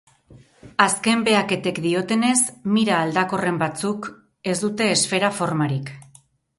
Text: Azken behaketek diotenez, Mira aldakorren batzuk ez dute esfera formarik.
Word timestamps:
Azken 0.85 1.21
behaketek 1.27 1.81
diotenez, 1.83 2.33
Mira 2.79 2.97
aldakorren 3.03 3.63
batzuk 3.67 4.11
ez 4.55 4.59
dute 4.67 4.93
esfera 4.99 5.35
formarik. 5.43 5.97